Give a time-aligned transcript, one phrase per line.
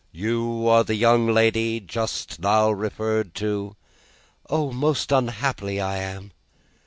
[0.13, 3.75] "You are the young lady just now referred to?"
[4.49, 4.71] "O!
[4.71, 6.31] most unhappily, I am!"